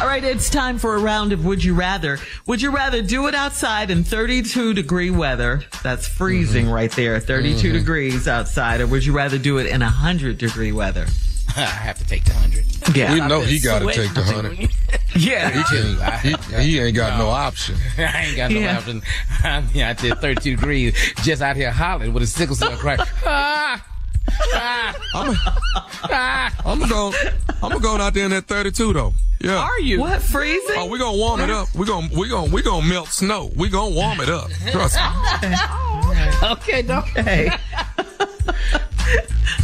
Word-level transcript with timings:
All 0.00 0.06
right, 0.06 0.24
it's 0.24 0.48
time 0.48 0.78
for 0.78 0.96
a 0.96 0.98
round 0.98 1.32
of 1.32 1.44
Would 1.44 1.62
You 1.62 1.74
Rather. 1.74 2.18
Would 2.46 2.62
you 2.62 2.70
rather 2.70 3.02
do 3.02 3.26
it 3.26 3.34
outside 3.34 3.90
in 3.90 4.02
32 4.02 4.72
degree 4.72 5.10
weather? 5.10 5.62
That's 5.82 6.08
freezing 6.08 6.64
Mm-hmm. 6.66 6.74
right 6.74 6.90
there, 6.92 7.20
32 7.20 7.72
degrees 7.72 8.26
outside. 8.26 8.80
Or 8.80 8.86
would 8.86 9.04
you 9.04 9.12
rather 9.12 9.36
do 9.36 9.58
it 9.58 9.66
in 9.66 9.80
100 9.82 10.38
degree 10.38 10.72
weather? 10.72 11.06
I 11.56 11.60
have 11.60 11.98
to 11.98 12.06
take 12.06 12.24
the 12.24 12.32
hundred. 12.32 12.64
Yeah. 12.96 13.12
We 13.12 13.20
know 13.20 13.40
he 13.42 13.60
got 13.60 13.80
to 13.80 13.92
take 13.92 14.14
the 14.14 14.22
hundred. 14.22 14.70
Yeah. 15.16 15.50
He, 15.50 15.64
can, 15.64 16.62
he, 16.62 16.62
he 16.62 16.78
ain't 16.78 16.94
got 16.96 17.18
no 17.18 17.28
option. 17.28 17.74
I 17.98 18.26
ain't 18.26 18.36
got 18.36 18.50
no 18.52 18.60
Yeah. 18.60 18.78
option. 18.78 19.02
I 19.42 19.60
mean, 19.74 19.82
I 19.82 19.92
did 19.92 20.12
there 20.12 20.34
32 20.34 20.56
degrees, 20.56 21.12
just 21.24 21.42
out 21.42 21.56
here 21.56 21.72
hollering 21.72 22.14
with 22.14 22.22
a 22.22 22.26
sickle 22.28 22.54
cell 22.54 22.76
crack. 22.76 23.00
Ah! 23.26 23.84
Ah! 24.54 24.94
I'm, 25.14 25.36
Ah! 26.04 26.54
I'm 26.64 26.88
going. 26.88 27.14
I'm 27.62 27.70
gonna 27.70 27.80
go 27.80 27.96
out 27.96 28.14
there 28.14 28.24
in 28.24 28.30
that 28.30 28.46
32 28.46 28.92
though. 28.92 29.14
Yeah. 29.40 29.56
Are 29.56 29.80
you? 29.80 30.00
What, 30.00 30.22
freezing? 30.22 30.76
Oh, 30.78 30.86
we 30.86 30.98
gonna 30.98 31.16
warm 31.16 31.40
it 31.40 31.50
up. 31.50 31.74
We 31.74 31.86
gonna 31.86 32.08
we 32.14 32.28
gonna 32.28 32.52
we 32.52 32.62
gonna 32.62 32.86
melt 32.86 33.08
snow. 33.08 33.50
We 33.56 33.68
gonna 33.68 33.94
warm 33.94 34.20
it 34.20 34.28
up. 34.28 34.50
Trust 34.70 34.96
me. 34.96 35.02
Okay, 36.42 36.82
no. 36.82 37.00
Hey. 37.02 37.50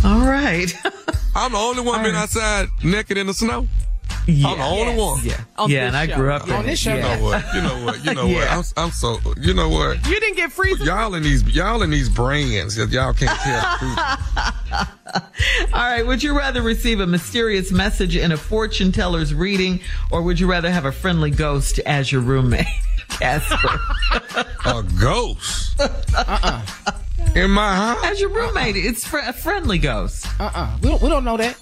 All 0.05 0.21
right. 0.21 0.73
I'm 1.35 1.53
the 1.53 1.59
only 1.59 1.83
one 1.83 2.03
been 2.03 2.15
outside 2.15 2.69
naked 2.85 3.17
in 3.19 3.27
the 3.27 3.35
snow. 3.35 3.67
Yeah. 4.27 4.49
I'm 4.49 4.59
the 4.59 4.65
only 4.65 4.97
one. 4.97 5.21
Yeah. 5.25 5.41
On 5.57 5.71
yeah, 5.71 5.87
and 5.87 5.97
I 5.97 6.07
show. 6.09 6.17
grew 6.17 6.33
up 6.33 6.49
On 6.49 6.61
in 6.61 6.67
this 6.67 6.79
show. 6.81 6.95
You 6.97 7.01
know 7.03 7.23
what? 7.23 7.55
You 7.55 7.63
know 7.63 7.85
what? 7.85 8.05
You 8.05 8.15
know 8.15 8.27
Yeah. 8.27 8.57
what? 8.57 8.73
I'm, 8.77 8.85
I'm 8.87 8.91
so. 8.91 9.19
You 9.41 9.55
know 9.55 9.69
what? 9.69 10.05
You 10.07 10.19
didn't 10.21 10.37
get 10.37 10.51
free. 10.53 10.75
Y'all 10.81 11.15
in 11.15 11.23
these 11.23 11.43
y'all 11.45 11.83
in 11.83 11.91
these 11.91 12.09
brands. 12.09 12.77
Y'all 12.77 13.13
can't 13.13 13.39
tell. 13.41 14.17
All 15.73 15.81
right. 15.81 16.07
Would 16.07 16.23
you 16.23 16.37
rather 16.37 16.63
receive 16.63 17.01
a 17.01 17.07
mysterious 17.07 17.71
message 17.71 18.17
in 18.17 18.33
a 18.33 18.37
fortune 18.37 18.93
teller's 18.93 19.33
reading, 19.33 19.81
or 20.11 20.23
would 20.23 20.41
you 20.41 20.49
rather 20.51 20.71
have 20.71 20.85
a 20.85 20.93
friendly 20.93 21.31
ghost 21.31 21.79
as 21.87 22.11
your 22.11 22.21
roommate? 22.21 22.67
Casper. 23.09 23.81
A 24.67 24.83
ghost. 25.01 25.81
Uh-uh. 25.81 26.63
In 27.35 27.51
my 27.51 27.75
house. 27.77 28.05
as 28.05 28.21
your 28.21 28.31
roommate. 28.31 28.77
It's 28.77 29.07
fr- 29.07 29.19
a 29.19 29.33
friendly 29.33 29.79
ghost. 29.79 30.27
Uh-uh. 30.41 30.79
We 30.83 30.89
don't, 30.89 31.03
we 31.03 31.09
don't 31.09 31.25
know 31.25 31.37
that. 31.37 31.57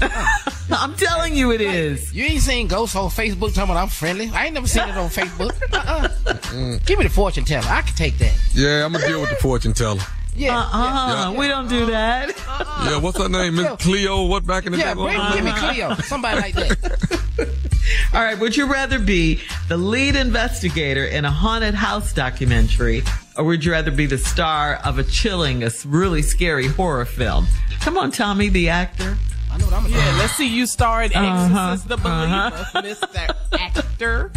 I'm 0.70 0.94
telling 0.94 1.36
you 1.36 1.52
it 1.52 1.60
is. 1.60 2.12
You 2.12 2.24
ain't 2.24 2.42
seen 2.42 2.66
ghosts 2.68 2.96
on 2.96 3.10
Facebook 3.10 3.54
talking 3.54 3.70
about 3.70 3.76
I'm 3.76 3.88
friendly. 3.88 4.30
I 4.30 4.46
ain't 4.46 4.54
never 4.54 4.66
seen 4.66 4.88
it 4.88 4.96
on 4.96 5.08
Facebook. 5.08 5.52
Uh-uh. 5.72 6.08
Mm. 6.54 6.84
Give 6.86 6.98
me 6.98 7.04
the 7.04 7.10
fortune 7.10 7.44
teller. 7.44 7.66
I 7.68 7.82
can 7.82 7.94
take 7.94 8.18
that. 8.18 8.36
Yeah, 8.54 8.84
I'm 8.84 8.92
gonna 8.92 9.06
deal 9.06 9.20
with 9.20 9.30
the 9.30 9.36
fortune 9.36 9.72
teller. 9.72 10.00
Yeah. 10.36 10.58
Uh-uh. 10.58 11.32
We 11.36 11.48
don't 11.48 11.68
do 11.68 11.82
uh-uh. 11.82 11.90
that. 11.90 12.30
Uh-uh. 12.48 12.90
Yeah, 12.90 12.98
what's 12.98 13.18
her 13.18 13.28
name? 13.28 13.56
Miss 13.56 13.70
Cleo? 13.82 14.24
What 14.24 14.46
back 14.46 14.66
in 14.66 14.72
the 14.72 14.78
Yeah, 14.78 14.94
day? 14.94 15.02
bring, 15.02 15.20
give 15.32 15.44
me 15.44 15.50
uh-huh. 15.50 15.72
Cleo. 15.72 15.94
Somebody 15.96 16.40
like 16.40 16.54
that. 16.54 17.20
All 18.14 18.20
right. 18.22 18.38
Would 18.38 18.56
you 18.56 18.66
rather 18.66 18.98
be 18.98 19.40
the 19.68 19.76
lead 19.76 20.16
investigator 20.16 21.04
in 21.04 21.24
a 21.24 21.30
haunted 21.30 21.74
house 21.74 22.12
documentary, 22.12 23.02
or 23.36 23.44
would 23.44 23.64
you 23.64 23.72
rather 23.72 23.90
be 23.90 24.06
the 24.06 24.18
star 24.18 24.80
of 24.84 24.98
a 24.98 25.04
chilling, 25.04 25.62
a 25.62 25.70
really 25.84 26.22
scary 26.22 26.66
horror 26.66 27.04
film? 27.04 27.46
Come 27.80 27.98
on, 27.98 28.10
Tommy, 28.10 28.48
the 28.48 28.70
actor. 28.70 29.16
I 29.54 29.58
know 29.58 29.66
what 29.66 29.74
I'm 29.74 29.82
gonna 29.84 29.96
Yeah, 29.96 30.16
let's 30.18 30.32
see 30.32 30.48
you 30.48 30.66
star 30.66 31.04
in 31.04 31.12
Uh-huh, 31.14 31.72
Exorcist 31.74 31.88
the 31.88 31.96
Believer, 31.96 32.50
Mr. 32.74 33.36
Actor. 33.52 34.32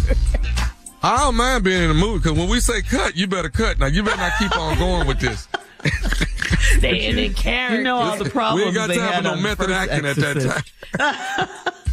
I 1.01 1.17
don't 1.17 1.35
mind 1.35 1.63
being 1.63 1.81
in 1.81 1.87
the 1.87 1.95
movie 1.95 2.19
because 2.19 2.37
when 2.37 2.47
we 2.49 2.59
say 2.59 2.81
cut, 2.83 3.15
you 3.15 3.25
better 3.27 3.49
cut. 3.49 3.79
Now 3.79 3.87
you 3.87 4.03
better 4.03 4.17
not 4.17 4.33
keep 4.37 4.55
on 4.55 4.77
going 4.77 5.07
with 5.07 5.19
this. 5.19 5.47
Staying 6.77 7.17
in 7.17 7.33
character. 7.33 7.77
You 7.77 7.83
know 7.83 7.97
all 7.97 8.17
the 8.17 8.29
problems 8.29 8.61
we 8.61 8.65
ain't 8.67 8.75
got 8.75 8.87
they 8.89 8.97
time 8.97 9.07
had 9.11 9.17
for 9.17 9.23
no 9.23 9.31
on 9.31 9.37
the 9.37 9.43
method 9.43 9.67
first 9.67 9.91
acting 9.91 10.05
at 10.05 10.15
that 10.17 10.63
time. 10.99 11.49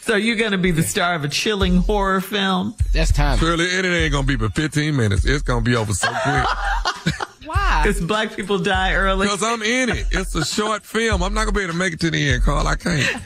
So 0.00 0.16
you're 0.16 0.36
going 0.36 0.52
to 0.52 0.58
be 0.58 0.70
the 0.70 0.82
star 0.82 1.14
of 1.14 1.24
a 1.24 1.28
chilling 1.28 1.78
horror 1.78 2.20
film? 2.20 2.74
That's 2.92 3.10
time. 3.12 3.38
Shirley, 3.38 3.64
it 3.64 3.84
ain't 3.86 4.12
gonna 4.12 4.26
be 4.26 4.36
but 4.36 4.54
15 4.54 4.94
minutes. 4.94 5.24
It's 5.24 5.42
gonna 5.42 5.62
be 5.62 5.76
over 5.76 5.92
so 5.94 6.08
quick. 6.22 7.14
Why? 7.74 7.82
Because 7.86 8.00
black 8.02 8.34
people 8.36 8.58
die 8.58 8.94
early. 8.94 9.26
Because 9.26 9.42
I'm 9.42 9.62
in 9.62 9.88
it. 9.90 10.06
It's 10.12 10.34
a 10.34 10.44
short 10.44 10.82
film. 10.86 11.22
I'm 11.22 11.34
not 11.34 11.44
gonna 11.44 11.52
be 11.52 11.62
able 11.62 11.72
to 11.72 11.78
make 11.78 11.92
it 11.94 12.00
to 12.00 12.10
the 12.10 12.30
end, 12.30 12.42
Carl. 12.42 12.66
I 12.66 12.76
can't. 12.76 13.22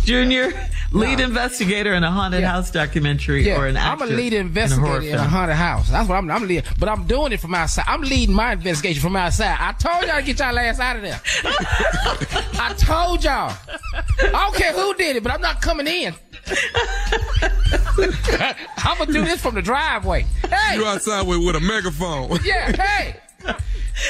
Junior, 0.04 0.52
lead 0.92 1.20
investigator 1.20 1.94
in 1.94 2.04
a 2.04 2.10
haunted 2.10 2.40
Yeah. 2.40 2.50
house 2.52 2.70
documentary 2.70 3.46
Yeah, 3.46 3.58
or 3.60 3.66
an 3.66 3.76
actor. 3.76 4.04
I'm 4.04 4.10
a 4.10 4.14
lead 4.14 4.32
in 4.32 4.38
a 4.38 4.48
investigator 4.48 5.00
in 5.00 5.14
a 5.14 5.24
haunted 5.24 5.56
house. 5.56 5.88
That's 5.90 6.08
what 6.08 6.16
I'm. 6.16 6.30
I'm 6.30 6.46
leading, 6.46 6.70
but 6.78 6.88
I'm 6.88 7.06
doing 7.06 7.32
it 7.32 7.40
from 7.40 7.54
outside. 7.54 7.84
I'm 7.88 8.02
leading 8.02 8.34
my 8.34 8.52
investigation 8.52 9.00
from 9.00 9.16
outside. 9.16 9.56
I 9.58 9.72
told 9.72 10.04
y'all 10.06 10.16
to 10.18 10.22
get 10.22 10.38
y'all 10.38 10.58
ass 10.58 10.78
out 10.80 10.96
of 10.96 11.02
there. 11.02 11.20
I 12.60 12.74
told 12.78 13.24
y'all. 13.24 13.54
I 13.94 14.30
don't 14.30 14.54
care 14.54 14.72
who 14.72 14.94
did 14.94 15.16
it, 15.16 15.22
but 15.22 15.32
I'm 15.32 15.40
not 15.40 15.60
coming 15.62 15.86
in. 15.86 16.14
I'm 18.78 18.98
gonna 18.98 19.12
do 19.12 19.24
this 19.24 19.40
from 19.40 19.54
the 19.54 19.62
driveway. 19.62 20.26
Hey, 20.48 20.76
You 20.76 20.86
outside 20.86 21.26
with, 21.26 21.44
with 21.44 21.56
a 21.56 21.60
megaphone. 21.60 22.38
yeah, 22.44 22.72
hey. 22.72 23.16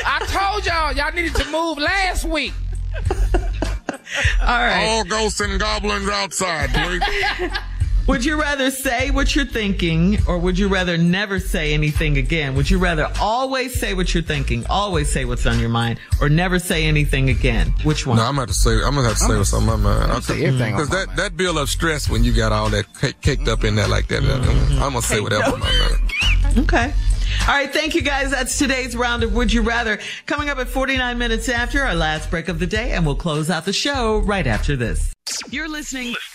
I 0.06 0.25
told 0.26 0.66
y'all 0.66 0.92
y'all 0.92 1.12
needed 1.12 1.34
to 1.37 1.50
move 1.50 1.78
last 1.78 2.25
week. 2.25 2.52
All 4.40 4.46
right. 4.46 4.84
All 4.87 5.04
ghosts 5.04 5.40
and 5.40 5.58
goblins 5.60 6.08
outside, 6.08 6.70
please. 6.70 7.50
Would 8.10 8.24
you 8.24 8.40
rather 8.40 8.72
say 8.72 9.12
what 9.12 9.36
you're 9.36 9.44
thinking 9.44 10.18
or 10.26 10.36
would 10.36 10.58
you 10.58 10.66
rather 10.66 10.98
never 10.98 11.38
say 11.38 11.72
anything 11.72 12.18
again? 12.18 12.56
Would 12.56 12.68
you 12.68 12.78
rather 12.78 13.08
always 13.20 13.78
say 13.78 13.94
what 13.94 14.12
you're 14.12 14.24
thinking, 14.24 14.66
always 14.68 15.12
say 15.12 15.24
what's 15.24 15.46
on 15.46 15.60
your 15.60 15.68
mind, 15.68 16.00
or 16.20 16.28
never 16.28 16.58
say 16.58 16.86
anything 16.86 17.30
again? 17.30 17.72
Which 17.84 18.08
one? 18.08 18.16
No, 18.16 18.24
I'm 18.24 18.30
gonna 18.30 18.40
have 18.40 18.48
to 18.48 18.54
say. 18.54 18.72
I'm 18.82 18.96
gonna 18.96 19.02
have 19.04 19.18
to 19.18 19.24
say 19.24 19.36
what's 19.38 19.52
on 19.54 19.64
my 19.64 19.76
mind. 19.76 20.10
I'm 20.10 20.22
say 20.22 20.44
everything 20.44 20.74
on 20.74 20.80
because 20.80 20.88
that 20.90 21.06
mind. 21.06 21.18
that 21.20 21.36
build 21.36 21.56
up 21.56 21.68
stress 21.68 22.10
when 22.10 22.24
you 22.24 22.32
got 22.32 22.50
all 22.50 22.68
that 22.70 22.92
cake, 22.98 23.20
caked 23.20 23.46
up 23.46 23.62
in 23.62 23.76
there 23.76 23.86
like 23.86 24.08
that. 24.08 24.24
Mm-hmm. 24.24 24.82
I'm 24.82 24.90
gonna 24.90 25.02
say 25.02 25.20
whatever 25.20 25.52
on 25.52 25.60
my 25.60 25.70
mind. 25.70 26.58
Okay. 26.58 26.92
All 27.42 27.54
right. 27.54 27.72
Thank 27.72 27.94
you 27.94 28.02
guys. 28.02 28.32
That's 28.32 28.58
today's 28.58 28.96
round 28.96 29.22
of 29.22 29.32
Would 29.34 29.52
You 29.52 29.62
Rather. 29.62 30.00
Coming 30.26 30.48
up 30.48 30.58
at 30.58 30.68
49 30.68 31.16
minutes 31.16 31.48
after 31.48 31.82
our 31.82 31.94
last 31.94 32.28
break 32.28 32.48
of 32.48 32.58
the 32.58 32.66
day, 32.66 32.90
and 32.90 33.06
we'll 33.06 33.14
close 33.14 33.50
out 33.50 33.64
the 33.64 33.72
show 33.72 34.18
right 34.18 34.48
after 34.48 34.74
this. 34.74 35.14
You're 35.48 35.68
listening 35.68 36.16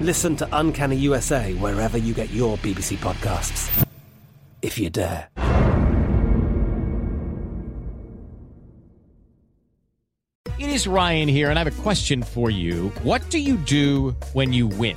Listen 0.00 0.34
to 0.36 0.48
Uncanny 0.52 0.96
USA 0.96 1.52
wherever 1.56 1.98
you 1.98 2.14
get 2.14 2.30
your 2.30 2.56
BBC 2.56 2.96
podcasts, 2.96 3.86
if 4.62 4.78
you 4.78 4.88
dare. 4.88 5.28
It 10.58 10.70
is 10.70 10.86
Ryan 10.86 11.28
here, 11.28 11.50
and 11.50 11.58
I 11.58 11.64
have 11.64 11.78
a 11.78 11.82
question 11.82 12.22
for 12.22 12.48
you. 12.48 12.88
What 13.02 13.28
do 13.28 13.38
you 13.38 13.58
do 13.58 14.16
when 14.32 14.54
you 14.54 14.68
win? 14.68 14.96